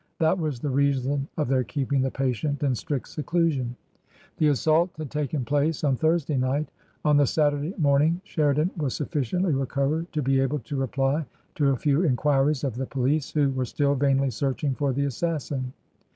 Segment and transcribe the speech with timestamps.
[0.17, 3.75] That was the reason of their keeping the patient in strict seclusion.
[4.37, 6.69] The assault had taken place on Thursday night;
[7.05, 11.75] on the Saturday morning Sheridan was sufficiently recovered to be able to reply to a
[11.77, 15.71] few enquiries of the police, who were still vainly searching for the assassin.